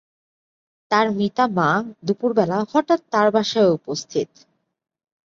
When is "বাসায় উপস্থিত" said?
3.33-4.29